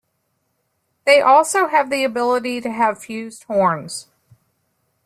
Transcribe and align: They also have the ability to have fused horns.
They 1.05 1.21
also 1.21 1.67
have 1.67 1.91
the 1.91 2.03
ability 2.03 2.59
to 2.61 2.71
have 2.71 2.97
fused 2.97 3.43
horns. 3.43 4.07